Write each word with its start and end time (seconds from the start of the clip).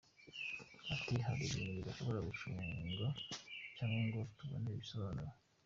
Ati 0.93 1.13
“hari 1.27 1.41
ibintu 1.49 1.75
tudashobora 1.79 2.25
gucunga 2.29 3.07
cyangwa 3.77 3.99
ngo 4.15 4.19
tubonere 4.37 4.75
ibisobanuro. 4.77 5.33